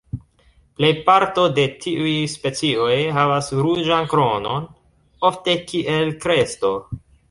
[0.79, 4.69] Plej parto de tiuj specioj havas ruĝan kronon,
[5.33, 6.79] ofte kiel kresto.